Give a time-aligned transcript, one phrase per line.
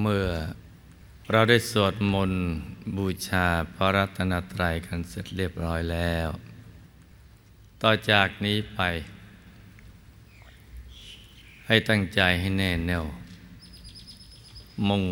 [0.00, 0.26] เมื่อ
[1.30, 2.44] เราได้สวดมนต์
[2.96, 6.28] บูชาพระรัตนตรัยกันเสร็จเรียบร้อยแล้ว
[7.82, 8.80] ต่อจากนี้ไป
[11.66, 13.04] ให้ตั้งใจให้แน่แน่ว
[14.88, 15.04] มุ่ง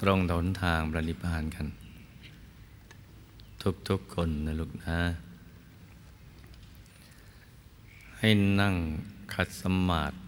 [0.00, 1.66] ตรงถนทางประนิพพานกัน
[3.88, 4.98] ทุกๆคนนะลูกนะ
[8.18, 8.28] ให้
[8.60, 8.74] นั่ง
[9.34, 10.27] ขัดสมาธิ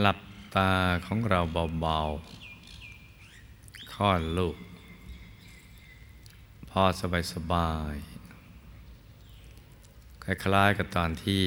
[0.00, 0.18] หลับ
[0.56, 0.72] ตา
[1.06, 1.40] ของเรา
[1.80, 4.56] เบาๆคลอดลูก
[6.70, 7.94] พอสบายสบาย
[10.24, 11.44] คล้ายๆกับตอนที่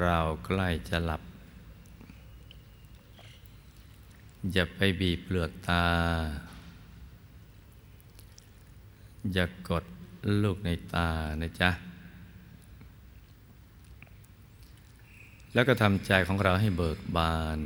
[0.00, 1.22] เราใกล้จะหลับ
[4.52, 5.84] อย่าไปบีบเปลือกตา
[9.32, 9.84] อย่ากกด
[10.42, 11.08] ลูกในตา
[11.42, 11.70] นะจ๊ะ
[15.56, 17.58] แล้วก็ทำใจของเราให้เบิกบาน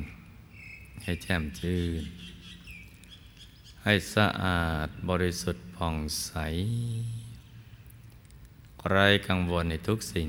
[1.02, 2.02] ให้แจ่มชื่น
[3.84, 6.30] ให้สะอาดบริสุทธิ์ผ่องใส
[8.88, 10.28] ไร้กังวลในทุกสิ่ง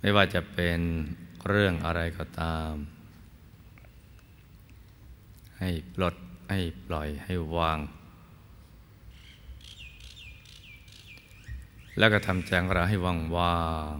[0.00, 0.80] ไม่ว่าจะเป็น
[1.48, 2.72] เรื่องอะไรก็ตาม
[5.58, 6.14] ให้ปลด
[6.50, 7.78] ให้ปล่อยให้วาง
[11.98, 13.58] แล้วก็ทำใจของเราให้ว่างว่า
[13.96, 13.98] ง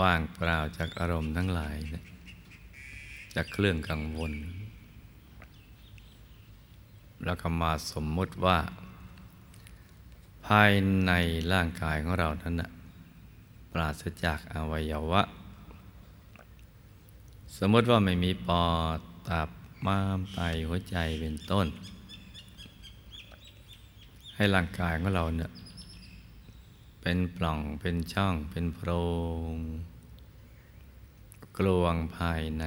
[0.00, 1.76] ว่างเปล่าจากอารมณ์ทั้งหลาย
[3.34, 4.32] จากเครื่องกังวล
[7.24, 8.58] แล้วก็มาสมมติว่า
[10.46, 10.70] ภาย
[11.06, 11.12] ใน
[11.52, 12.70] ร่างกายของเรานั้นนะ
[13.72, 15.22] ปราศจากอวัยวะ
[17.58, 18.66] สมมติว่าไม่มีปอ
[18.96, 19.48] ดตับ
[19.86, 21.66] ม้ามไตหัวใจเป็นต้น
[24.34, 25.50] ให้ร่างกายของเราเนี่ย
[27.04, 28.90] เป็นปล่องเป็นช่องเป็นโพร
[29.52, 29.54] ง
[31.58, 32.64] กลวงภายใน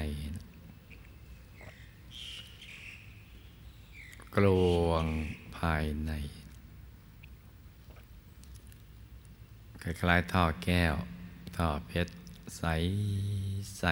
[4.36, 4.48] กล
[4.86, 5.06] วง
[5.58, 6.12] ภายใน
[9.82, 10.96] คล้ายๆท่อแก้ว
[11.58, 12.14] ท่อเพชร
[12.58, 12.64] ใส
[13.80, 13.86] ใส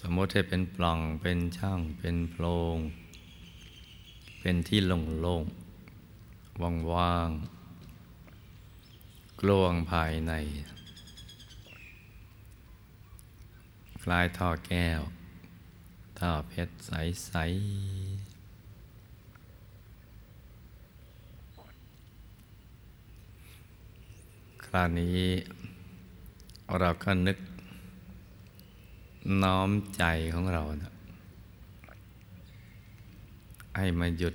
[0.00, 2.44] สมมติให้เป็นปล่องเป็นช่องเป็นโพร
[2.74, 2.76] ง
[4.40, 5.63] เป็นที่โล่งๆ
[6.62, 10.32] ว่างๆกลวงภายใน
[14.02, 15.00] คล้ายท่อแก้ว
[16.18, 17.44] ท่อเพชรใส ๆ
[24.64, 25.20] คราวนี้
[26.78, 27.38] เราก็นึก
[29.42, 30.04] น้อมใจ
[30.34, 30.92] ของเรานะ
[33.78, 34.34] ให้มาหยุด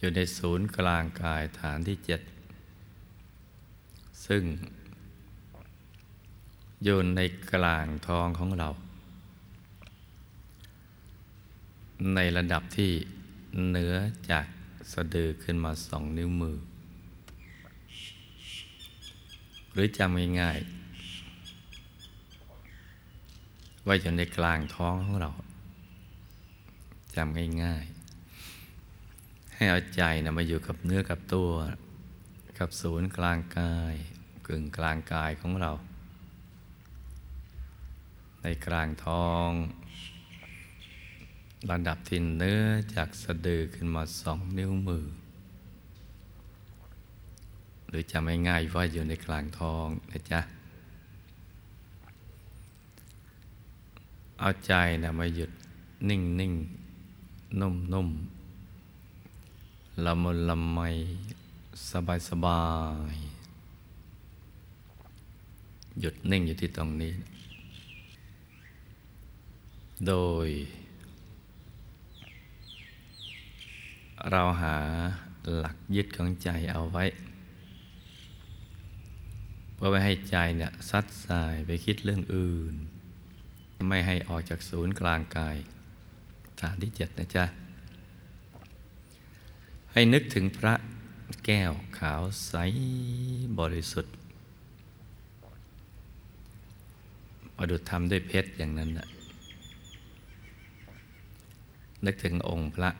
[0.00, 2.20] อยู่ในศูนย์กลางกายฐานที่เจ็ด
[4.26, 4.42] ซึ่ง
[6.84, 7.20] อยู่ใน
[7.52, 8.68] กลางท้องของเรา
[12.14, 12.92] ในระดับที่
[13.68, 13.94] เหนือ
[14.30, 14.46] จาก
[14.92, 16.56] สะดือขึ้นมาสองนิ้วมือ
[19.72, 20.70] หรือจำง่ายๆ
[23.84, 25.30] ไว้อยู่ในกลางท้องของเรา
[27.16, 27.99] จำง่ายๆ
[29.60, 31.50] ให้เอาใจนะมาอยู่กับเนื้อกับตัว
[32.58, 33.94] กับศูนย์กลางกาย
[34.46, 35.72] กึ่งกลางกายของเรา
[38.42, 39.50] ในกลางท้อง
[41.70, 42.62] ระดับที่เนื้อ
[42.94, 45.04] จากสะดือขึ้นมาสองนิ้วมือ
[47.88, 50.40] หรือจะไม่ง่ายว่าอยู่ในกลางท้องนะจ๊ะ
[54.40, 54.72] เอาใจ
[55.02, 55.50] นะมาหยุด
[56.08, 56.52] นิ่งนิ่ง
[57.60, 58.10] นุ่มนุ่ม
[60.04, 60.78] ละมุนละไม
[61.90, 62.64] สบายสบา
[63.12, 63.14] ย
[66.00, 67.14] หยุดนิ่งอยู่ที่ตรงนี้
[70.06, 70.14] โด
[70.46, 70.48] ย
[74.30, 74.76] เราหา
[75.58, 77.04] หลักยึดของใจเอาไว้
[79.74, 82.74] เพื่อไม่ให้ใจเนี่ยซัดสายไปคิดเรื่องอื่น
[83.88, 85.56] ไม่ให้ออกจากศูนย์กลางกาย
[86.60, 87.44] ฐานที่เจ็ดนะจ๊ะ
[89.92, 90.74] ให้นึกถึงพระ
[91.44, 92.54] แก้วขาวใส
[93.58, 94.14] บริสุทธิ์
[97.56, 99.08] ประดุจทำด้วยเพชรอย่างนั้นนะ
[102.04, 102.90] นึกถึงองค์พระ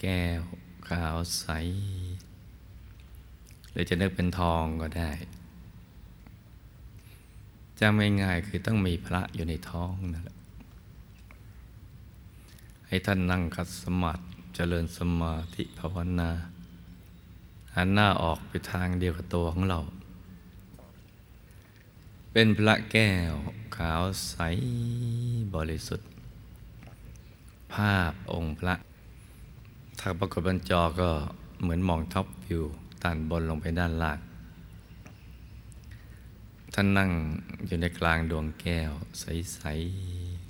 [0.00, 0.40] แก้ว
[0.88, 1.46] ขาวใส
[3.70, 5.10] หรือจะนึกเป็นทองก็ได้
[7.80, 10.36] จำง่ายๆคือต้องมีพระอยู่ในท้องนั่นแหละ
[12.86, 16.30] ให้ท่านนั่งคัดสมาธิ เจริญสมาธิภาวนา
[17.74, 19.78] หันหน้าออกไปทางเดียวกับตัวของเรา
[22.32, 23.34] เป็นพระแก้ว
[23.76, 24.36] ขาวใส
[25.54, 26.08] บริสุทธิ์
[27.74, 28.74] ภาพองค์พระ
[30.00, 31.10] ถ้าปรากฏบนจอก็
[31.60, 32.64] เหมือนมองท็อปวิว
[33.02, 34.18] ตันบนลงไปด้านล่าง
[36.74, 37.10] ท่านนั่ง
[37.66, 40.48] อยู่ในกลางดวงแก้ว ใสๆ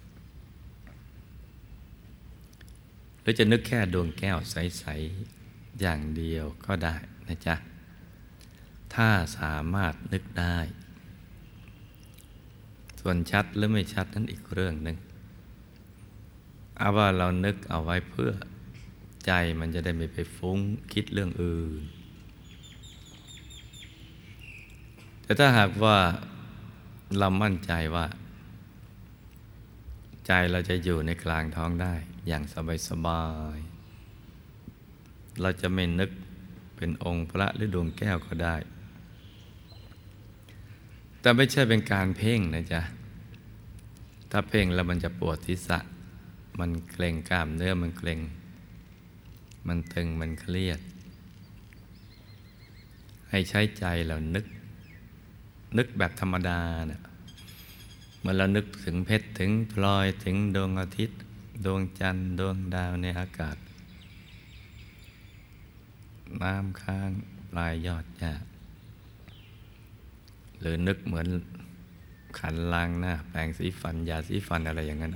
[3.13, 4.85] ห รือจะนึกแค่ดวงแก้วใส
[5.33, 6.97] ๆ อย่างเดียวก็ได้
[7.29, 7.55] นะจ๊ะ
[8.95, 9.09] ถ้า
[9.39, 10.59] สามารถนึกได้
[13.01, 14.97] ส่วนชัดหรือไม่ชัดนั้นอีกเรื่องหนึ่ง
[16.79, 18.33] เอาว่าเรานึกเอาไว้เพื่อ
[19.27, 20.59] ใจมันจะได้ไม่ไปฟุ้ง
[20.93, 21.83] คิดเรื่องอื่น
[25.23, 25.97] แต่ถ้าหากว่า
[27.19, 28.07] เรามั่นใจว่า
[30.27, 31.95] ใจเราจะอยู่ในกลางท้องได้
[32.29, 32.43] อย่าง
[32.89, 33.25] สบา
[33.57, 36.11] ยๆเราจะไม่นึก
[36.77, 38.57] เป็นองค์พระหรือดวงแก้วก็ได้
[41.21, 42.83] แต่ไม่ใช่เป็นการเพ่งนะจ๊ะ
[44.31, 45.79] ถ้าเพ่งแล้วมันจะปวดทิศะ
[46.61, 48.21] มันเกร็งกล้ามเนื้อมันเกร็ง
[49.67, 50.81] มันตึงมันเครียด
[53.31, 54.47] ให้ใช้ใจเรานึก
[55.77, 57.03] นึกแบบธรรมดาเนะ่ย
[58.21, 61.19] เมื่อเรานึกถึงเพชรถึงพลอยถึงดวงอาทิตย์
[61.65, 63.57] ดวงจันทร์ดวงดาวในอากาศ
[66.43, 67.11] น้ำค้าง
[67.51, 68.33] ปลายยอดหญ้า
[70.61, 71.29] หรือนึกเหมือน
[72.39, 75.13] ขันล้างหน้า แปรงสีฟันยาสีฟันอะไรอย่างนั้น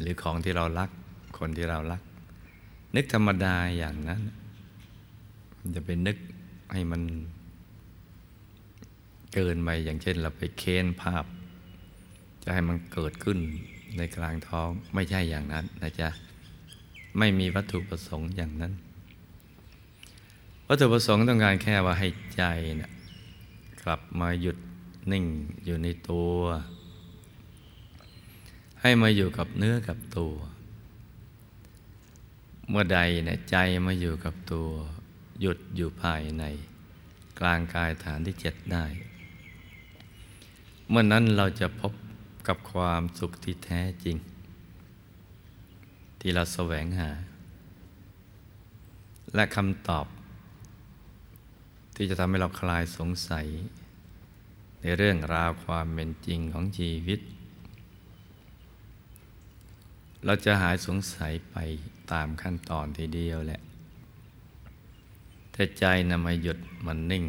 [0.00, 0.90] หรือของที่เรารัก
[1.38, 2.02] คนที่เรารัก
[2.96, 4.20] นึกธรรมดาอย่างนั้น
[5.74, 6.16] จะไปนึก
[6.72, 7.02] ให้มัน
[9.34, 11.24] เกินไปอย่างเช่นเราไปเค้นภาพ
[12.42, 13.38] จะให้มันเกิดขึ้น
[13.96, 16.08] ในกลางท้องไม่ใช่อย่างนั้นนะจ๊ะ
[17.18, 18.72] ไม่มีวัตถุประสงค์อย่างนั้น
[20.68, 22.42] วัตถุประสงค์ต้องการแค่ว่าให้ใจ
[22.80, 22.90] นะ
[23.82, 24.56] กลับมาหยุด
[25.12, 25.24] นิ่ง
[25.64, 26.34] อยู่ในตัว
[28.80, 30.34] ให้มาอยู่กับเนื้อกับตัว
[32.68, 33.56] เมื่อใดเนี่ยใจ
[33.86, 34.68] มาอยู่กับตัว
[35.40, 36.44] หยุดอยู่ภายใน
[37.40, 38.84] กลางกายฐานที่เจ็ดได้
[40.88, 41.92] เมื่อนั้นเราจะพบ
[42.46, 44.16] กับความสุขที่แท้จริง
[46.20, 47.10] ที่เราแสวงหา
[49.34, 50.06] และคำตอบ
[51.94, 53.46] ที่จะทำให้เราคลายสงสัย
[54.80, 57.20] ในเรื่องราวความเป็นจริงของชีวิต
[60.24, 61.56] เราจะหายสงสัยไป
[62.12, 63.60] ตามขั้นตอนทีเดียวแหละ
[65.52, 67.24] แต่ใจนำมาหยุดมันนิ่ง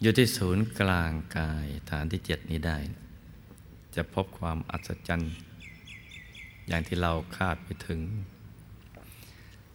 [0.00, 2.78] อยู่ที่ศูนย์กลางกายฐานที่เจ็ดนี้ได้
[3.96, 5.34] จะพบความอัศจรรย์
[6.68, 8.00] อย่างที่เราคาดไปถึง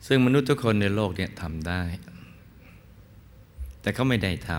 [0.08, 1.82] ซึ่งมนุษย์ทุกคนในโลกเนี้ทำได้
[3.82, 4.52] แต่เขาไม่ได้ท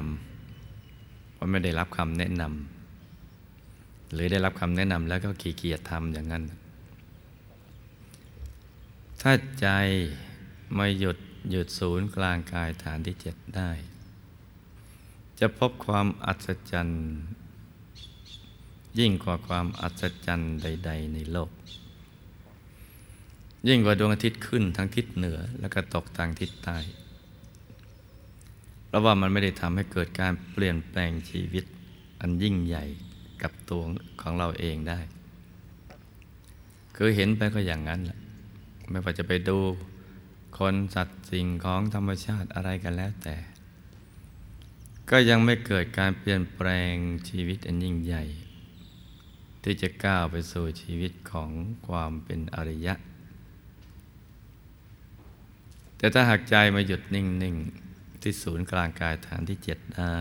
[0.58, 6.44] ำเพราะไม่ได้รับคำแนะนำหรือได้รับคำแนะนำแล้วก็ขี้เกียจทำอย่างนั้น
[9.20, 9.68] ถ้าใจ
[10.75, 11.18] ไม่หยุด
[11.50, 13.70] หยุดศูนย์กลางกายฐานที่เจ็ดได้
[15.40, 17.04] จะพบความอัศจรรย์
[18.98, 21.50] ยิ่งกว่าความอัศจรรย์ใด ๆ ในโลก
[23.68, 26.78] ยิ่งกว่าดวงอาทิตย์ขึ้นทางทิศเหนือแล้วก็ตกทางทิศใต้
[28.86, 31.64] เพราะว่ามันไม่ได้ทำให้เกิดการเปลี่ยนแปลงชีวิต
[32.20, 32.84] อันยิ่งใหญ่
[33.42, 33.82] กับตัว
[34.20, 35.00] ของเราเองได้
[36.96, 38.18] คือเห็นไปก็อย่างนั้นแหละ
[38.90, 39.58] ไม่ว่าจะไปดู
[40.58, 43.36] คนสัตว์สิ่งของธรรมชาติอะไรกันแล้วแต่
[45.10, 46.94] ก็ยังไม่เกิดการเปลี่ยนแปลง
[47.28, 48.24] ชีวิตอันยิ่งใหญ่
[49.68, 51.50] ที่จะก้าวไปสู่ชีวิตของ
[51.88, 52.94] ความเป็นอริยะ
[55.96, 57.56] แต่ถ้าหากใจมาหยุดนิ่ง
[57.88, 60.16] ๆ ที่ศูนย์กลางกายฐานที่เจ็ดได้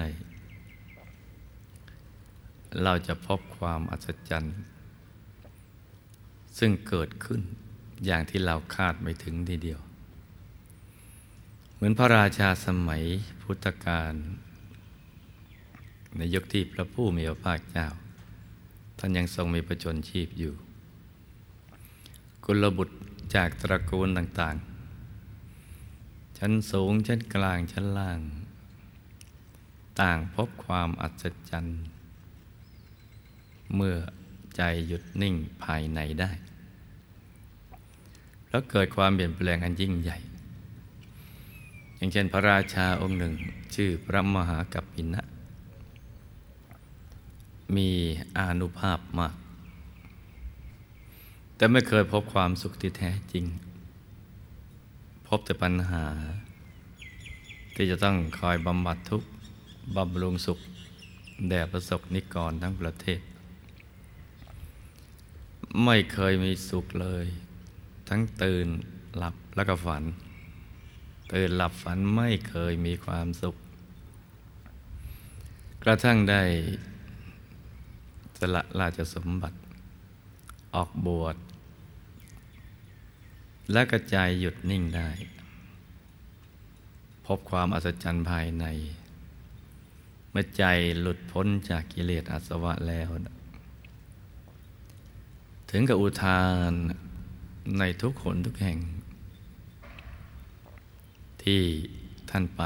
[2.83, 4.57] เราจะพบความอัศจรรย์
[6.59, 7.41] ซึ่งเกิดขึ้น
[8.05, 9.79] อย่างที่เราคาดไม่ถึงทีเดียว
[11.75, 13.03] เหมือนพระราชาสมัย
[13.41, 14.13] พุทธกาล
[16.17, 17.89] ในยุคที่พระผู้มีพระภาคเจ้า
[18.97, 20.53] ท่านยังทรงมีประชนชีพอยู่
[22.45, 22.95] กุลบุตร
[23.35, 28.19] จากตระกูลต่างๆ ชั้นสูง ชั้นกลาง ชั้นล่าง
[30.01, 31.81] ต่างพบความอัศจรรย์
[33.75, 33.95] เมื่อ
[34.55, 36.31] ใจหยุดนิ่งภายในได้
[38.49, 40.17] แล้วเกิดความเปลี่ยนแปลงอันยิ่งใหญ่
[41.95, 43.33] อย่างเช่นพระราชาองค์หนึ่ง
[43.75, 45.21] ชื่อพระมหากัปปินะ
[47.75, 47.89] มี
[48.37, 49.35] อานุภาพมาก
[51.55, 53.45] แต่ไม่เคยพบความสุขที่แท้จริง
[55.27, 56.05] พบแต่ปัญหา
[57.75, 59.29] ที่จะต้องคอยบำบัดทุกข์
[59.95, 60.59] บำรุงสุข
[61.49, 63.19] แด่ประสบนิกรทั้งประเทศ
[65.85, 67.25] ไม่เคยมีสุขเลย
[68.09, 68.67] ทั้งตื่น
[69.17, 70.03] หลับแล้วก็ฝัน
[71.33, 73.55] ตื่นหลับฝันไม่เคยมีความสุข
[75.83, 76.41] กระทั่งได้
[78.39, 79.57] สละราชสมบัติ
[80.75, 81.35] ออกบวช
[83.71, 85.09] และกระจายหยุดนิ่งได้
[87.25, 88.65] พบความอัศจรรย์ภายใน
[90.31, 90.63] เมื่อใจ
[90.99, 93.09] หลุดพ้นจากกิเลสอาสวะแล้ว
[95.69, 96.71] ถึงกับอุทาน
[97.79, 98.79] ในทุกขนทุกแห่ง
[101.43, 101.61] ที่
[102.29, 102.63] ท่านไป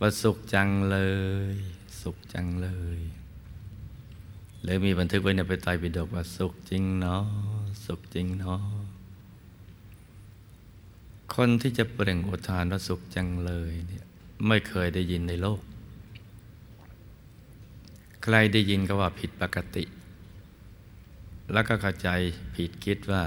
[0.00, 0.98] ว่าสุขจังเล
[1.54, 1.56] ย
[2.00, 3.00] สุขจังเลย
[4.64, 7.24] เลยมีบันทึกไว้ในไปไตรปิฎกว่าสุขจริงเนาะ
[7.86, 8.60] สุขจริงเนาะ
[11.34, 14.04] คนที่จะเปล่งอุทานว่าสุขจังเลยเนี่ย
[14.46, 15.60] ไม่เคยได้ยินในโลก
[18.22, 19.84] ใครได้ยินก็ว่าผิดปกติ
[21.52, 22.08] แล้วก็เข้าใจ
[22.54, 23.22] ผิดคิดว่า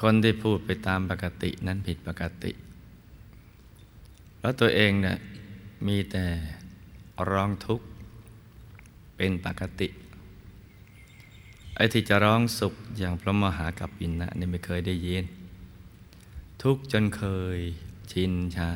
[0.00, 2.52] คนที่พูดไปตามปกตินั้นผิดปกติ
[4.40, 5.18] แล้วตัวเองเนี่ย
[5.86, 6.24] มีแต่
[7.30, 7.86] ร้องทุกข์
[9.16, 9.88] เป็นปกติ
[11.78, 15.24] ไอ้ที่จะร้องสุขอย่างพระมหากัปปินะนี่ไม่เคยได้ยิน
[16.62, 17.22] ทุกจนเค
[17.56, 17.58] ย
[18.12, 18.72] ชินชา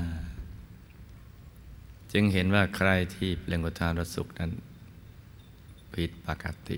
[2.12, 4.50] จึงเห็นว่าใครที่เปล่งอุทานรสุขนั้น
[5.94, 6.76] ผิดปกติ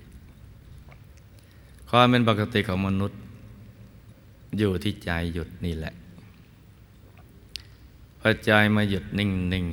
[1.89, 3.19] ความเป็นปกติของมนุษย์
[4.57, 5.93] อยู่ที่ใจหยุดนี่แหละ
[8.19, 9.67] พอใจมาหยุดนิ่งนิ่ง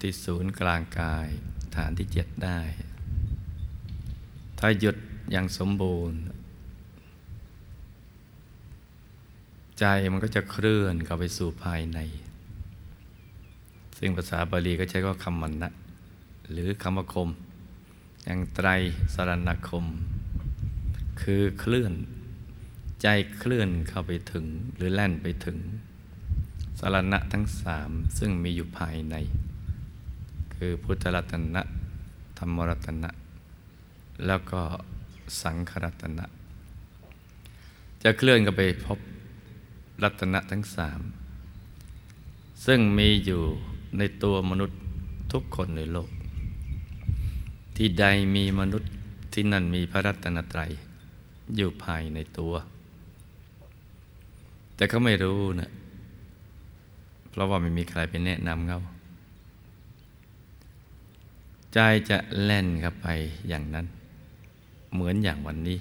[0.00, 1.28] ที่ศูนย์กลางกาย
[1.76, 2.60] ฐานที่เจ็ดได้
[4.58, 4.96] ถ้าหยุด
[5.30, 6.18] อย่างสมบูรณ์
[9.78, 11.98] ใจมันก็จะเคลื่อนเข้าไปสู่ภายใน
[13.98, 15.70] ซึ่งภาษาบาลีก็ใช้ว่าคำมันนะ
[16.50, 17.28] หรือคำคม
[18.24, 18.68] อย่างไตร
[19.14, 19.86] สรณคม
[21.20, 21.94] คือเคลื่อน
[23.02, 23.06] ใจ
[23.38, 24.44] เคลื่อนเข้าไปถึง
[24.76, 25.58] หรือแล่นไปถึง
[26.78, 29.16] สารณะทั้งสามซึ่งมีอยู่ภายใน
[30.54, 31.62] คือพุทธรัตนะ
[32.38, 33.10] ธรรมรัตนะ
[34.26, 34.62] แล้วก็
[35.42, 36.26] สังขรัตนะ
[38.02, 38.98] จะเคลื่อนกันไปพบ
[40.02, 41.00] รัตนะทั้งสาม
[42.66, 43.42] ซึ่งมีอยู่
[43.98, 44.78] ในตัวมนุษย์
[45.32, 46.10] ทุกคนในโลก
[47.76, 48.04] ที่ใด
[48.36, 48.90] มีมนุษย์
[49.32, 50.70] ที่นั่นมีพระรัตนตรัย
[51.56, 52.54] อยู่ภายในตัว
[54.74, 55.70] แต่เขาไม่รู้นะ
[57.30, 58.80] เพราะว่าไม่มีใครไปแนะนำเขา
[61.74, 61.78] ใจ
[62.10, 63.06] จะแล่นเข้าไป
[63.48, 63.86] อย่างนั้น
[64.92, 65.78] เหมือนอย่างวันนี้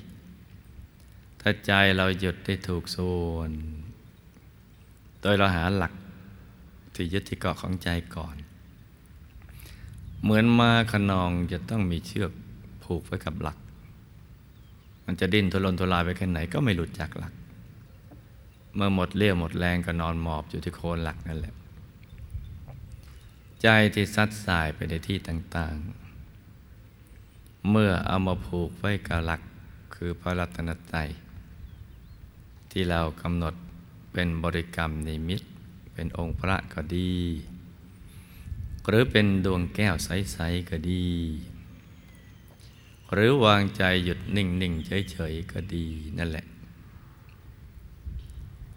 [1.42, 3.52] ถ้าใจเราหยุดได้ถูกส่วน
[5.22, 5.94] โดยเราหาหลัก
[6.94, 8.36] ที่ยึดที่เกาะของใจก่อน
[10.22, 12.32] เหมือนมาขนองจะต้องมีเชือก
[12.84, 13.58] ผูกไว้กับหลัก
[15.06, 17.34] มันจะดิ้นทุรนทุรายไปแค่ไหนก็ไม่หลุดจากหลัก
[18.76, 21.56] เมื่อหมดเรี่ยวหมดแรงก็นอนหมอบอยู่ที่โคนหลักนั่นแหละ
[23.62, 26.07] ใจที่ซัดสายไปในที่ต่างๆ
[27.70, 29.42] เมื่อเอามาผูกไว้กับหลัก
[29.96, 31.10] คือพระรัตนตรัย
[32.72, 33.54] ที่เรากำหนด
[34.14, 35.48] เป็นบริกรรมในมิตร
[35.94, 37.14] เป็นองค์พระก็ดี
[38.88, 41.06] หรือเป็นดวงแก้วใส ๆ ก็ดี
[43.14, 45.86] หรือวางใจหยุดนิ่ง ๆ เฉย ๆ ก็ดี
[46.18, 46.46] นั่นแหละ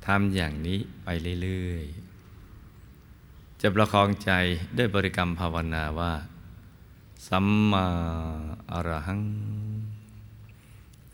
[0.07, 1.09] ทำอย่างนี้ไป
[1.43, 1.85] เรื่อย
[2.73, 4.31] ๆ จะประคองใจ
[4.77, 6.13] ด้วยบริกรรมภาวนาว่า
[7.29, 7.87] สัมมา
[8.73, 9.23] อรหัง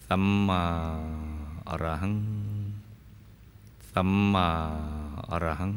[0.07, 0.63] สัมมา
[1.69, 2.15] อรหัง
[3.93, 4.49] สัมมา
[5.31, 5.73] อรหัง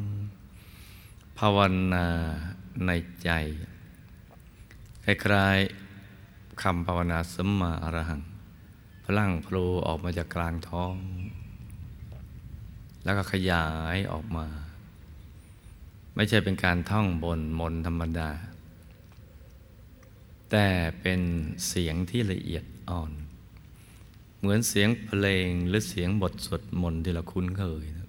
[1.38, 1.58] ภาว
[1.92, 2.06] นา
[2.86, 2.90] ใน
[3.22, 3.30] ใจ
[5.04, 8.20] คล้ายๆคำภาวนาสัมมาอรหัง
[9.04, 10.94] พลังโผล่ออกมาจากกลางท้อง
[13.04, 14.46] แล้วก็ขยายออกมา
[16.14, 18.30] ไม่ใช่เป็นการท่องบนมนธรรมดา
[20.50, 20.66] แต่
[21.00, 21.20] เป็น
[21.68, 23.12] เสียงที่ละเอียดอ่อน
[24.38, 28.08] เหมือนเสียงเพลงหรือเสียงบทสวดมนต์ที่เราคุ้นเคยนะ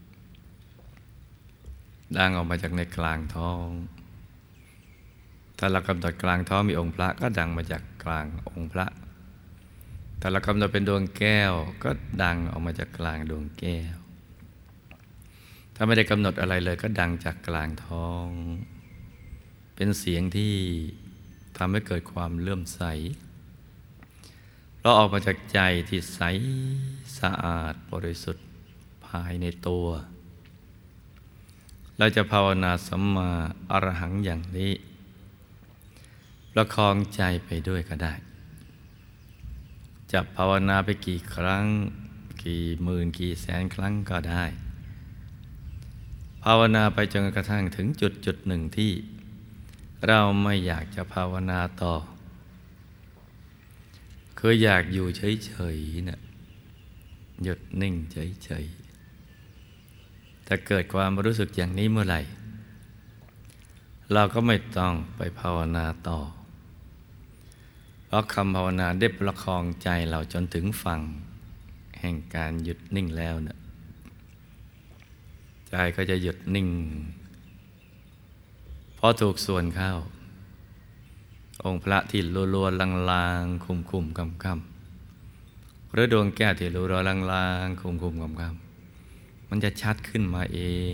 [2.17, 3.67] ดังออกมาจากในกลางท้อง
[5.57, 8.85] ถ้าเรากำหนดกลางท้องมีองค์พระก็ดังมาจากกลางองค์พระ
[10.19, 11.89] ถ้าเรากำหนดเป็นดวงแก้วก็
[12.23, 13.97] ดังออกมาจากกลางดวงแก้ว
[15.75, 18.27] ถ้าไม่ได้กำหนดอะไรเลยก็ดังจากกลางท้อง
[19.75, 20.53] เป็นเสียงที่
[21.63, 22.81] ทำให้เกิดความเลื่อมใส
[24.81, 26.21] เราออกมาจากใจที่ใส
[27.19, 28.45] สะอาดบริสุทธิ์
[29.07, 29.87] ภายในตัว
[31.97, 33.31] เราจะภาวนาสัมมา
[33.71, 34.73] อรหังอย่างนี้
[36.51, 38.13] ประคองใจไปด้วยก็ได้
[40.11, 41.65] จะภาวนาไปกี่ครั้ง
[42.43, 44.43] กี่หมื่นกี่แสนครั้งก็ได้
[46.43, 48.93] ภาวนาไปจนกระทั่งถึงจุดจุดหนึ่งที่
[50.07, 51.93] เราไม่อยากจะภาวนาต่อ
[54.39, 56.19] คืออยากอยู่เฉยๆนะ่ะ
[57.43, 62.21] หยุดนิ่งเฉยๆถ้าเกิดความรู้สึกอย่างนี้เมื่อไหร่
[64.13, 66.19] เราก็ไม่ต้องไปภาวนาต่อ
[68.05, 71.01] เพราะคำภาวนาได้ประคองใจเราจนถึงฝั่ง
[71.99, 73.59] แห่งการหยุดนิ่งแล้วเนะ
[75.69, 76.67] ใจก็จะหยุดนิ่ง
[79.03, 79.93] พอถูกส่วนเข้า
[81.65, 82.21] องค์พระที่
[82.53, 90.59] รัวๆลางๆ คุมคุมกำกำหรือดวงแก้วที่รัวๆลางๆ คุมคุมกำกำมันจะชัดขึ้นมาเอ
[90.91, 90.93] ง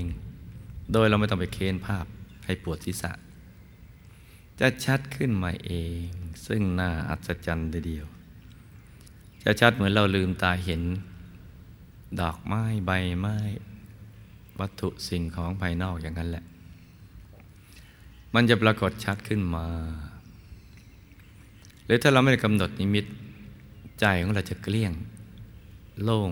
[0.91, 2.05] โดยเราไม่ต้องไปเค้นภาพ
[2.45, 3.11] ให้ปวดศีรษะ
[4.59, 5.71] จะชัดขึ้นมาเอ
[6.05, 6.07] ง
[6.47, 8.05] ซึ่งน่าอัศจรรย์เดียว
[9.43, 10.81] จะชัดเหมือนเราลืมตาเห็น
[12.21, 13.37] ดอกไม้ใบไม้
[14.59, 16.45] วัตถุสิ่งของภายนอกอย่างนั้นแหละ
[18.33, 19.67] มันจะปรากฏชัดขึ้นมา
[21.85, 23.05] หรือถ้าเราไม่ได้กำหนดนิมิต
[23.99, 24.93] ใจของเราจะเกลี้ยง
[26.03, 26.31] โล่ง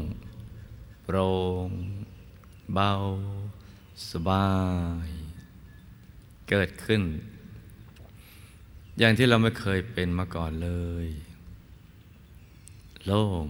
[1.03, 1.29] โปร่
[1.67, 1.69] ง
[2.73, 2.91] เบา
[4.11, 4.49] สบา
[5.07, 5.09] ย
[6.49, 7.01] เกิดขึ้น
[8.99, 10.71] อย่างที่เราไม่เคยเป็นมาก่อนเล
[11.05, 11.07] ย
[13.05, 13.45] โล่ง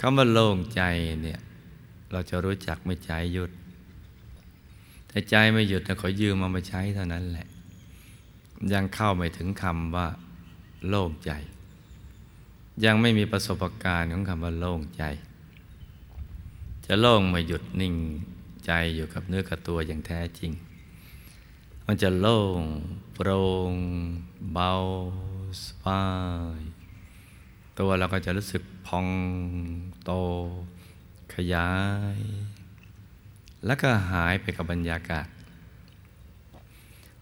[0.00, 0.82] คำว่าโล่งใจ
[1.22, 1.40] เนี่ย
[2.12, 3.50] เราจะรู้จักไม่ใจหยุด
[5.08, 7.47] แต่ใจไม่หยุดนะขอยืมมามาใช้เท่านั้นแหละ
[8.72, 10.06] ยังเข้าไม่ถึงคำว่า
[10.88, 11.32] โล่งใจ
[12.84, 15.04] ยังไม่มีประสบการณ์ของคำว่าโล่งใจ
[16.86, 17.94] จะโล่งมาหยุดนิ่ง
[18.66, 20.52] ใจอยู่กับเนื้อกับตัวอย่างแท้จริง
[21.86, 22.62] มันจะโล่ง
[23.14, 23.40] โปร่
[23.70, 23.72] ง
[24.52, 24.72] เบา
[25.62, 26.02] สบา
[26.58, 26.60] ย
[27.78, 29.06] ตัวเราก็จะรู้สึกพอง
[30.04, 30.10] โต
[31.34, 31.70] ขยา
[32.16, 32.18] ย
[33.66, 35.26] แล้วก็หายไปกับบรรยากาศ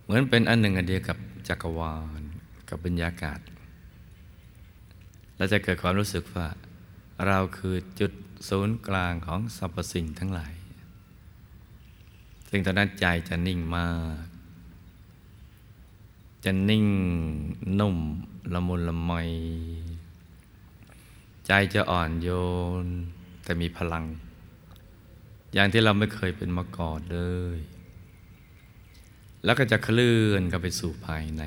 [0.07, 2.23] เหมือนเป็นอันหนึ่งอันเดียวกับจักรวาล
[2.69, 3.41] กับบรรยากาศ
[5.37, 6.47] เราจะเกิดความรู้สึกว่า
[7.27, 8.13] เราคือจุด
[8.49, 10.55] ศูนย์กลางของสรรพสิ่งทั้งหลาย
[12.49, 13.89] ซึ่งตอนนั้นใจจะนิ่งมา
[14.23, 14.25] ก
[16.45, 16.87] จะนิ่ง
[17.81, 17.97] นุ่ม
[18.55, 19.13] ละมุนละไม
[21.47, 22.29] ใจจะอ่อนโย
[22.85, 22.87] น
[23.45, 24.05] แต่มีพลัง
[25.55, 27.21] อย่างที่เราไม่เคยเป็นมาก่อนเล
[27.57, 27.59] ย
[29.47, 31.43] แล้วก็จะเคลื่อนเข้าไปสู่ภายใน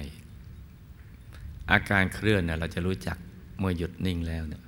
[1.71, 3.17] อาการเคลื่อนเนี่ยเราจะรู้จัก
[3.59, 4.63] เมื่อหยุดนิ่งแล้วเนี่ย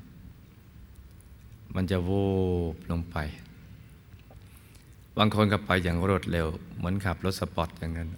[1.75, 2.25] มันจะวู
[2.73, 3.17] บลงไป
[5.17, 8.09] บางคนก็ไปอย่างรวดเร็ว เหมือนขับรถสปอร์ตอย่างนั้น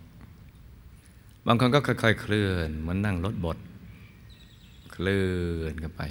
[1.45, 3.57] บางคนก็ค่อยๆเคลื่อน เหมือนนั่งรถบด
[4.91, 5.25] เคลื่
[5.61, 6.01] อนกันไป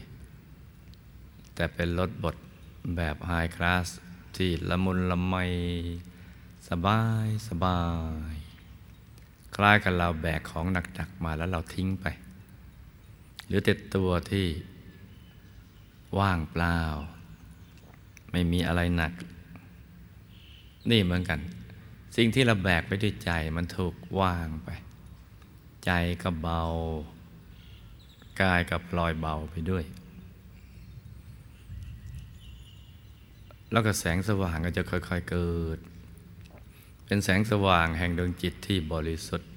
[1.55, 2.37] แต่เป็นรถบด
[2.97, 3.88] แบบไฮคลาส
[4.37, 5.35] ที่ละมุนละไม
[6.69, 7.81] สบายสบา
[8.35, 8.37] ย
[9.57, 12.07] คล้ายกับเราแบกของหนักๆมาแล้วเราทิ้งไป
[13.47, 14.47] หรือแต่ตัวที่
[16.19, 16.79] ว่างเปล่า
[18.33, 19.12] ไม่มีอะไรหนัก
[20.91, 21.41] นี่เหมือนกัน
[22.17, 24.69] สิ่งที่เราแบกไปด้วยใจมันถูกว่างไป
[25.85, 25.91] ใจ
[26.23, 26.65] ก็เบา
[28.41, 29.85] กายก็ปลอยเบาไปด้วย
[33.73, 35.79] แล้วก็แสงสว่างก็จะค่อย ๆเกิด
[37.12, 39.51] เป็นแสงสว่างแห่งดวงจิตที่บริสุทธิ์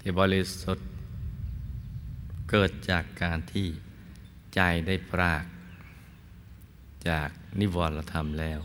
[0.00, 0.88] ที่บริสุทธิ์
[2.50, 3.68] เกิดจากการที่
[4.54, 5.44] ใจได้ปราก
[7.08, 7.28] จาก
[7.60, 8.60] นิวรณธรรมแล้ว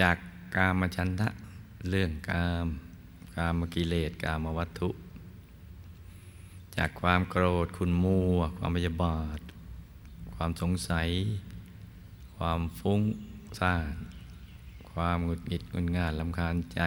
[0.00, 0.16] จาก
[0.54, 1.28] กามชันทะ
[1.90, 2.66] เรื่องกาม
[3.36, 4.90] กามกิเลสกามวัตถุ
[6.76, 9.40] จากความโกรธคุณมัว ความพยาบาท
[10.34, 11.08] ความสงสัย
[12.36, 13.00] ความฟุ้ง
[13.60, 14.11] ซ่าน
[14.92, 16.80] ความหงุดหงิดงุนง่านลำคาญใจ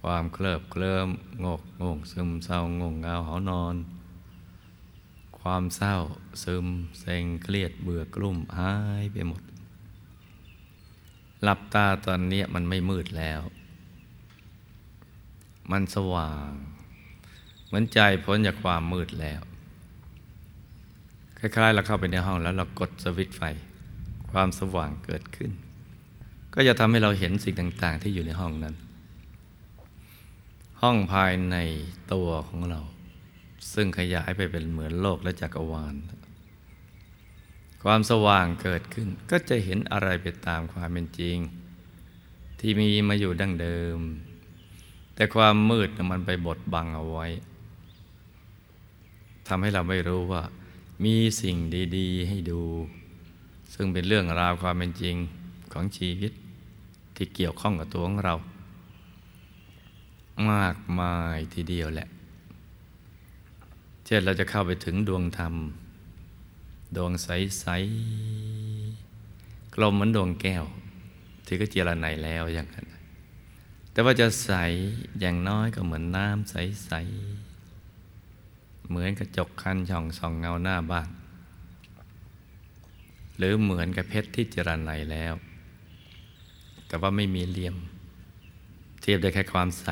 [0.00, 1.08] ความเคลิบเคลิ้ม
[1.44, 3.76] งกงงซึมเศร้างงเงาหานอน
[5.40, 5.96] ความเศร้า
[6.44, 6.66] ซึม
[7.00, 9.42] เซ็งเครียดเบื่อกลุ่มหายไปหมด
[11.42, 13.40] หลับตาตอนนี้มันไม่มืดแล้ว
[15.70, 16.50] มันสว่าง
[17.66, 19.40] เหมือนใจพ้นจากความมืดแล้ว
[21.38, 23.42] คล้ายๆเราเข้าไปในห้องแล้วเรากดสวิตช์ไฟ
[24.32, 25.50] ความสว่างเกิดขึ้น
[26.56, 28.74] ก็จะทำให้เราเห็นสิ่งต่าง ๆ ที่อยู่ในห้องนั้น
[30.82, 31.56] ห้องภายใน
[32.12, 32.80] ตัวของเรา
[33.74, 35.94] ซึ่งขยายไปเป็นเหมือนโลกและจักรวาล
[37.82, 41.36] ความสว่างเกิดขึ้น ก็จะเห็นอะไรไปตามความเป็นจริง
[42.60, 43.98] ที่มีมาอยู่ดั้งเดิม
[45.14, 47.26] แต่ความมืดมันไปบดบังเอาไว้
[49.48, 50.42] ทำให้เราไม่รู้ว่า
[51.04, 51.56] มีสิ่ง
[51.96, 52.62] ดี ๆ ให้ดู
[53.74, 55.16] ซึ่งเป็นเรื่องราวความเป็นจริง
[55.72, 56.32] ของชีวิต
[57.16, 58.34] ที่เกี่ยวข้องกับตัวของเรา
[60.50, 62.08] มากมายทีเดียวแหละ
[64.04, 65.54] เช่นเราจะเข้าไปถึงดวงธรรม
[66.96, 70.64] ดวงใสๆกลมเหมือนดวงแก้ว
[71.46, 72.86] ที่ก็เจรไนแล้วอย่างนั้น
[73.92, 74.50] แต่ว่าจะใส
[75.20, 81.08] อย่างน้อยก็เหมือนน้ำใสๆเหมือนกระจกคันช่องส่องเงาหน้าบ้าน
[83.36, 85.34] หรือเหมือนกับเพชรที่เจรไนแล้ว
[86.86, 87.76] แต่ว่าไม่มีเหลี่ยม
[89.00, 89.86] เทียบได้แค่ความใส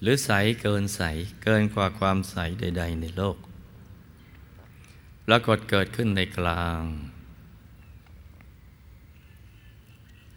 [0.00, 0.30] หรือใส
[0.60, 1.02] เกินใส
[1.42, 3.36] เกินกว่าความใสใด ๆ ในโลก
[5.26, 6.82] ปรากฏเกิดขึ้นในกลาง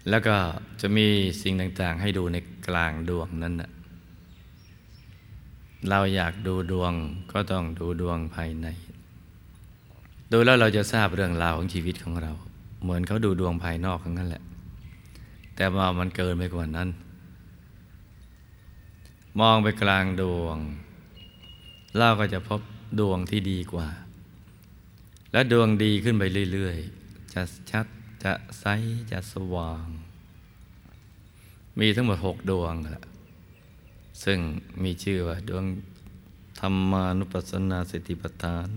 [0.10, 0.36] แล้วก็
[0.82, 1.08] จะมี
[1.41, 3.71] สิ่งต่าง ๆ ให้ดูในกลางดวงนั้นนะ
[5.89, 6.93] เราอยากดูดวง
[7.32, 8.67] ก็ต้องดูดวงภายใน
[10.32, 12.32] ดูแล้วเราจะทราบเรื่องราวของชีวิตของเรา
[12.82, 14.44] เหมือนเขาดูดวงภายนอกทั้งนั้นแหละ
[15.56, 16.89] แต่ว่ามันเกินไปกว่านั้น
[19.39, 20.58] มองไปกลางดวง
[21.98, 22.62] เราก็จะพบ
[23.00, 23.88] ดวงที่ดีกว่า
[25.32, 27.41] และดวงดีขึ้นไปเรื่อยๆ จะ
[27.72, 27.86] ชัด
[28.24, 28.65] จะใส
[29.12, 29.88] จะสว่าง
[31.80, 33.06] มีทั้งหมดหกดวงแหละ
[34.24, 34.39] ซึ่ง
[34.84, 35.65] มีชื่อว่าดวง
[36.60, 38.67] ธรรมานุปัสสนาสติปัฏฐาน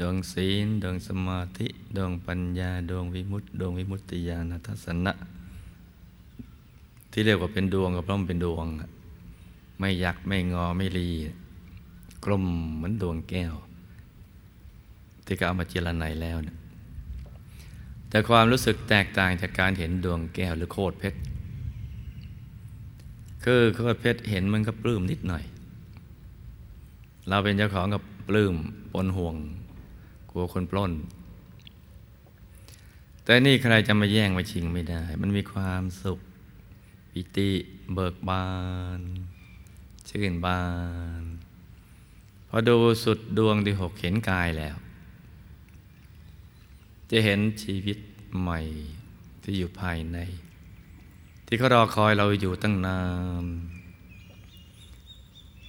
[0.00, 5.12] ดวงศีล ดวงสมาธิ ดวงปัญญา ดวงวิมุตติ ดวงวิมุตติญาณทัศนะ
[7.10, 8.66] ที่เรียกว่าเป็นดวงก็เพราะมันเป็นดวง
[9.78, 11.08] ไม่ยักไม่งอไม่รี
[12.24, 12.44] กลม
[12.76, 13.54] เหมือนดวงแก้ว
[15.24, 16.56] ที่ก็เอามาเจรไนแล้วนี่ย
[18.08, 21.18] แต่ความรู้สึกแตกต่างจากการเห็นดวงแก้วหรือโคตรเพชร
[23.44, 25.44] คือโคตรเพชรเห็นมันก็ปลื้มนิดหน่อย
[27.28, 28.54] เราเป็นเจ้าของกับปลื้ม
[28.92, 29.36] ปนห่วง
[30.30, 30.92] กลัวคนปล้น
[33.24, 36.18] แต่นี่ใครจะมาแย่งมาชิงไม่ได้ มันมีความสุข
[37.12, 37.50] ปิติ
[37.94, 38.46] เบิกบา
[38.98, 39.00] น
[40.08, 40.62] ชื่นบา
[41.20, 41.22] น
[42.48, 44.76] พอดูสุดดวงที่หกเห็นกายแล้ว
[47.10, 47.98] จะเห็นชีวิต
[48.40, 48.60] ใหม่
[49.42, 50.18] ที่อยู่ภายใน
[51.46, 53.00] ที่เขารอคอยเราอยู่ตั้งนา
[53.42, 53.44] น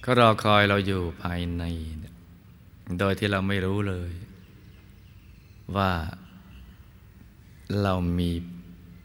[0.02, 1.64] เขารอคอยเราอยู่ภายใน
[2.98, 4.12] โดยที่เราไม่รู้เลย
[5.76, 5.92] ว่า
[7.82, 8.30] เรามี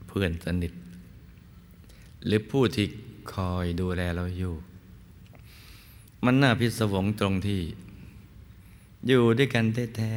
[0.07, 0.73] เพื่อนสนิท
[2.25, 2.87] หรือผู้ที่
[3.33, 4.55] คอยดูแลเราอยู่
[6.25, 7.61] มันน่าพิศวงตรงที่
[9.07, 10.13] อยู่ด้วยกันแท้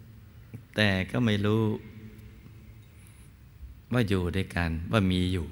[0.00, 1.64] ๆแต่ก็ไม่รู้
[3.92, 5.46] ว่าอยู่ด้วยกันว่ามีอยู่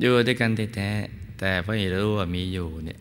[0.00, 3.00] อยู่ด้วยกันแท้ๆแต่ไม่รู้ว่ามีอยู่เนี่ย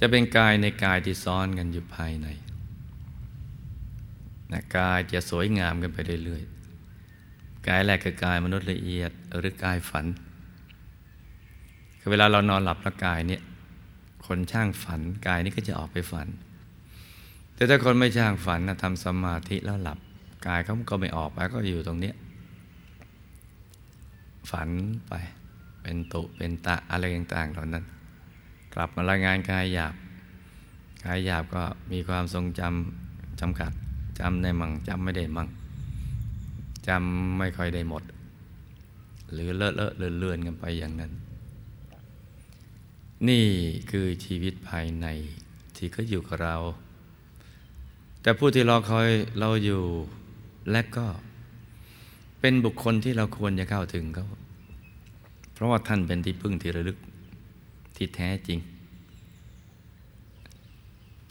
[0.00, 2.26] จะเป็นกายในกายที่ซ้อนกันอยู่ภายใน
[4.52, 10.06] นะกายจะสวยงามกันไปเรื่อยๆ กายแรกคือกายมนุษย์ละเอียดหรือกายฝัน
[12.00, 13.42] คือเวลาเรานอนหลับแล้วกายเนี่ย
[14.26, 16.28] คนช่างฝันกายนี้ก็จะออกไปฝัน
[17.54, 19.98] แต่ถ้าคนไม่ช่างฝันนะทำสมาธิแล้วหลับ
[20.46, 22.12] กายเขาก็ไม่ออกไปก็อยู่ตรงนี้
[24.50, 24.68] ฝัน
[25.08, 25.12] ไป
[25.82, 27.84] เป็นตุเป็นตะอะไรต่างๆเหล่านั้น
[28.74, 29.94] กลับมารายงานกายหยาบ
[31.04, 33.72] กายหยาบก็มีความทรงจำจำกัด
[34.20, 35.48] จำได้มั่งจำไม่ได้มั่ง
[36.88, 38.02] จำไม่ค่อยได้หมด
[39.32, 41.12] หรือเลอะเลอะเลื่อนเลื่อนกันไปอย่างนั้น
[43.28, 43.44] นี่
[43.90, 45.06] คือชีวิตภายใน
[45.76, 46.56] ที่เขาอยู่กับเรา
[48.22, 49.82] แต่ผู้ที่รอคอยเราอยู่
[50.70, 51.06] และก็
[52.40, 54.26] เป็นบุคคลที่เราควรจะเข้าถึงเขา
[55.52, 56.98] เพราะว่าท่านเป็นที่พึ่งที่ระลึก
[57.96, 58.58] ที่แท้จริง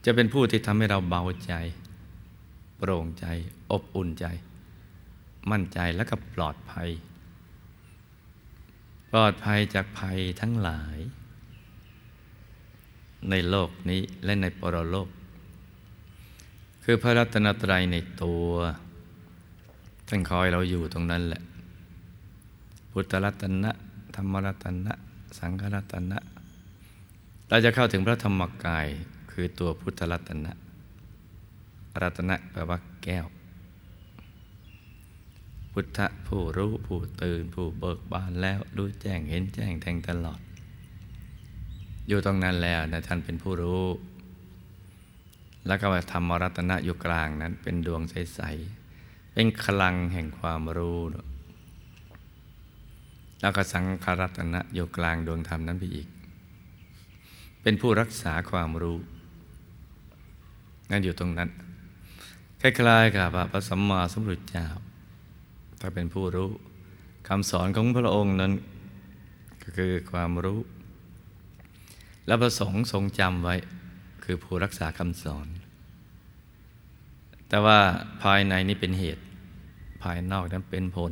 [0.06, 1.54] จะเป็นผู้ที่ทำให้เราเบาใจ
[2.78, 3.26] โปร่งใจ
[3.72, 4.26] อบอุ่นใจ
[5.52, 6.90] มั่นใจและก็ปลอดภัย
[9.12, 10.98] ปลอดภัยจากภัยทั้งหลาย
[13.30, 15.10] ในโลกนี้และในปรโลก
[16.84, 18.46] คือพระรัตนตรัยในตัว
[20.08, 21.42] ท่านคอยเราอยู่ตรงนั้นแหละ
[22.92, 23.72] พุทธรัตนะ
[24.16, 24.94] ธรรมรัตนะ
[25.40, 26.18] สังฆรัตนะ
[27.50, 28.88] เราจะเข้าถึงพระธรรมกาย
[29.32, 30.52] คือตัวพุทธรัตนะ
[32.02, 33.26] รัตนะแปลว่าแก้ว
[35.72, 40.40] พุทธผู้รู้ผู้ตื่นผู้เบิกบานแล้วรู้แจ้งเห็นแจ้งแทงตลอด
[42.08, 43.86] อยู่ตรงนั้นแล้วนะท่านเป็นผู้รู้
[45.68, 48.40] แล้วก็ธรรมรัตนะอยู่กลางนั้น เป็นดวงใส
[48.84, 51.00] ๆ เป็นคลังแห่งความรู้
[53.42, 56.08] แล้วก็สังขรัตนะอยู่กลางดวงธรรมนั้นไปอีก
[57.62, 58.98] เป็นผู้รักษาความรู้
[60.92, 61.50] นั่นอยู่ตรงนั้น
[62.66, 64.68] คล้ายๆกับพระสัมมาสัมพุทธเจ้า
[65.80, 66.52] ถ้าเป็นผู้รู้
[67.28, 68.54] คำสอนของพระองค์นั้น
[69.64, 70.60] ก็คือความรู้
[72.28, 73.56] และประสงค์ทรงจำไว้
[74.24, 75.48] คือผู้รักษาคำสอน
[77.50, 77.80] แต่ว่า
[78.24, 79.24] ภายในนี้เป็นเหตุ
[80.02, 81.12] ภายนอกนั้นเป็นผล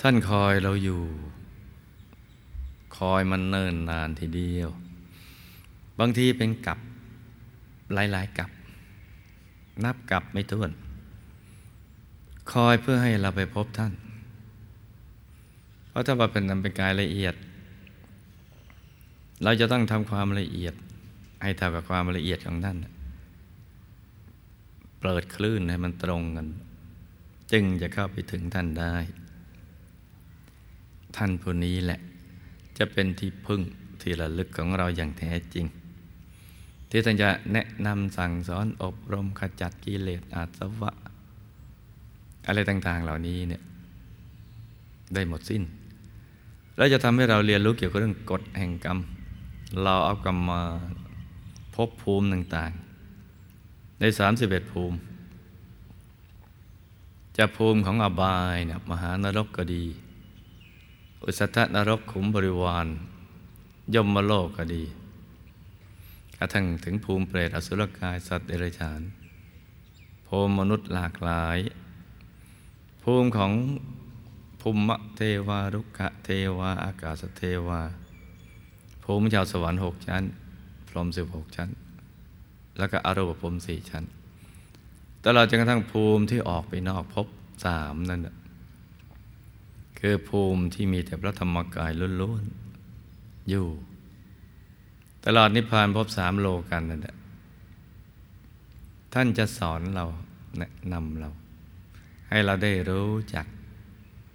[0.00, 1.02] ท่านคอยเราอยู่
[2.96, 4.68] คอยมันเนิ่นนานทีเดียว
[5.98, 6.78] บางทีเป็นกับ
[7.94, 8.50] หลายๆกับ
[9.84, 10.70] นับกับไม่ถ้วน
[12.52, 13.92] คอยเพื่อให้เราไปพบท่าน
[15.88, 17.34] เพราะถ้าว่าเป็นนำเป็นกายละเอียด
[19.42, 20.74] เราจะต้องทำความละเอียด
[21.42, 22.76] ให้เท่ากับความละเอียดของท่าน
[25.00, 26.46] เปิดคลื่นให้มันตรงกัน
[27.52, 28.94] จึงจะเข้าไปถึงท่านได้
[31.16, 32.00] ท่านผู้นี้แหละ
[32.78, 33.62] จะเป็นที่พึ่ง
[34.00, 35.66] ที่ระลึกของเราอย่างแท้จริง
[36.90, 40.92] ที่ท่านจะแนะนำสั่งสอนอบรมขจัดกิเลสอาสวะ
[42.46, 43.62] อะไรต่าง ๆ เหล่านี้เนี่ย
[45.14, 45.62] ได้หมดสิ้น
[46.76, 48.98] แล้วจะทำให้เราเรียนรู้เกี่ยวกับเรื่องกฎแห่งกรรม
[49.82, 50.62] เราเอากรรมมา
[51.74, 52.70] พบภูมิต่าง
[53.36, 54.96] ๆ ในสามสิบเอ็ดภูมิ
[57.36, 59.84] จะภูมิของอบายเนี่ยมหานรกก็ดี
[61.22, 62.86] อุสธนรกขุมบริวาร
[63.94, 64.82] ยมมโลกก็ดี
[66.38, 69.00] กระทั่งถึงภูมิเปรตอสุรกายสัตว์เดรัจฉาน
[70.28, 71.58] ภูมิมนุษย์หลากหลาย
[73.02, 73.52] ภูมิของ
[74.60, 77.80] ภูมิเทวารุกะเทวาอากาศเทวา
[79.04, 80.22] ภูมิชาวสวรรค์หกชั้น
[80.88, 81.68] พรหมสิบหกชั้น
[82.78, 84.04] แล้วก็อรูปภูมิสี่ชั้น
[85.24, 87.26] ตลอดจนกระทั่งภูมิที่ออกไปนอกพบ
[87.64, 88.20] สามนั่น
[89.98, 93.66] คือภูมิที่มีแต่พระธรรมกายล้วนๆอยู่
[95.28, 97.16] ตลอดนิพพานพบสามโลกันนั่นแหละ
[99.14, 100.04] ท่านจะสอนเรา
[100.58, 101.30] แนะนำเรา
[102.28, 103.46] ให้เราได้รู้จัก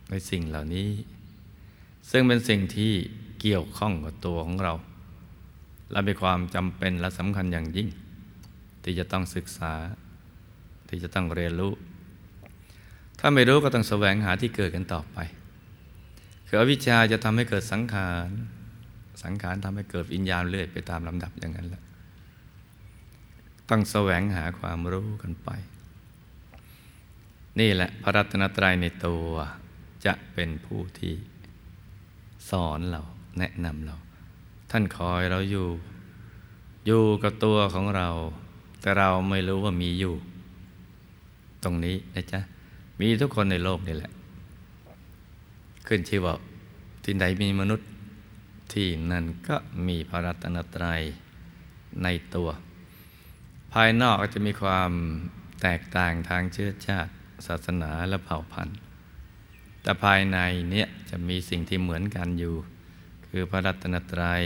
[0.10, 0.90] ในสิ่งเหล่านี้
[2.12, 2.94] ซึ่งเป็นสิ่งที่
[3.42, 4.74] เกี่ยวข้องกับตัวของเรา
[5.92, 7.90] และมีความจำเป็นและสำคัญอย่างยิ่ง
[8.84, 9.74] ที่จะต้องศึกษา
[10.90, 11.74] ที่จะต้องเรียนรู้
[13.20, 15.18] ถ้าไม่รู้ก็ต้องแสวงหาที่เกิดกันต่อไป
[16.48, 18.30] คืออวิชชาจะทำให้เกิดสังขาร
[19.24, 21.82] สังขารทำให้เกิดวิญญาณเลื่อยไปตามลำดับอย่างนั้นแหละ
[23.70, 25.50] ต้องแสวงหาความรู้กันไป
[27.60, 29.26] นี่แหละพระรัตนตรัยในตัว
[30.06, 31.14] จะเป็นผู้ที่
[32.50, 33.02] สอนเรา
[33.40, 33.96] แนะนำเรา
[34.72, 35.68] ท่านคอยเราอยู่
[36.86, 38.10] อยู่กับตัวของเรา
[38.82, 40.14] แต่เราไม่รู้ว่ามีอยู่
[41.64, 42.40] ตรงนี้นะจ๊ะ
[43.00, 44.12] มีทุกคนในโลกนี่แหละ
[45.88, 46.34] ขึ้นชื่อว่า
[47.04, 47.88] ที่ไหนมีมนุษย์
[48.74, 49.56] ที่นั่นก็
[49.88, 51.02] มีพระรัตนตรัย
[52.04, 52.50] ในตัว
[53.74, 54.92] ภายนอกก็จะมีความ
[55.62, 57.12] แตกต่างทางเชื้อชาติ
[57.48, 58.78] ศาสนาและเผ่าพันธุ์
[59.82, 60.38] แต่ภายใน
[60.72, 62.56] เนี้ยจะมีสิ่งที่เหมือนกันอยู่
[63.28, 64.44] คือพระรัตนตรยัย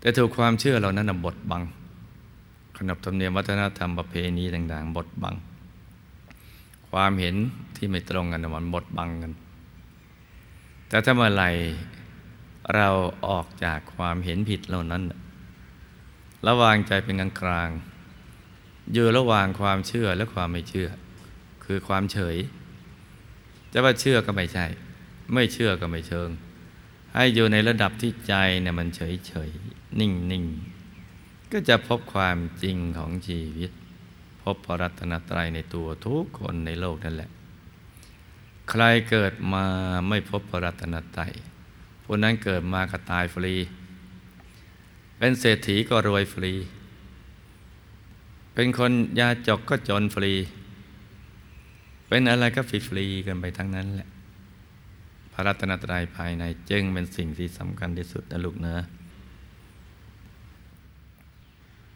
[0.00, 1.62] แต่ถูกความเชื่อเรานั้นบดบัง
[2.76, 5.34] ขนบธรรมเนียมวัฒนธรรมประเพณีต่างๆ บดบัง
[6.90, 7.34] ความเห็น
[7.76, 9.32] ที่ไม่ตรงกันมันบดบังกัน
[10.88, 11.50] แต่ถ้าเมื่อไหร่
[12.74, 12.88] เรา
[13.26, 15.02] ออกจากความเห็นผิดเหล่านั้น
[16.46, 17.70] ระวางใจเป็นกลางกลาง
[18.92, 20.88] อยู่ระหว่างความเชื่อและความไม่เชื่อ
[21.64, 22.36] คือความเฉย
[23.72, 24.66] จะว่าเชื่อก็ไม่ใช่
[25.34, 26.28] ไม่เชื่อก็ไม่เชิง
[27.14, 29.50] ให้อยู่ในระดับที่ใจเนี่ยมันเฉยเฉย
[30.00, 30.44] นิ่งนิ่ง
[31.52, 33.70] ก็จะพบความจริงของชีวิต
[34.42, 37.30] พบพระรัตนตรัยในตัวทุกคนในโลกนั่นแหละ
[38.70, 39.64] ใครเกิดมา
[40.08, 41.32] ไม่พบพระรัตนตรัย
[42.10, 43.54] ผู้นั้นเกิดมาก็ตายฟรี
[45.18, 46.52] เป็นเศรษฐีก็รวยฟรี
[48.54, 50.32] เป็นคนยาจกก็จนฟรี
[52.08, 54.08] เป็นอะไรก็ฟรีฟรีกันไปทั้งนั้นแหละ
[55.32, 58.80] พระรัตนตรัยภายในจึงเป็นสิ่งที่สำคัญที่สุดนะลูกเนอะ